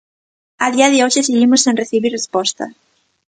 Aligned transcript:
A 0.65 0.67
día 0.75 0.87
de 0.91 1.01
hoxe 1.03 1.21
seguimos 1.27 1.61
sen 1.65 1.79
recibir 1.81 2.11
resposta. 2.19 2.65